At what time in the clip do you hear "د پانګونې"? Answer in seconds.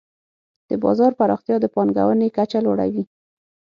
1.61-2.27